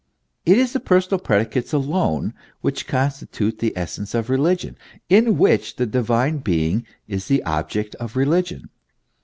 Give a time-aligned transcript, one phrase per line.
[0.47, 4.75] It is the personal predicates alone which con stitute the essence of religion
[5.09, 8.71] in which the Divine Being is the object of religion.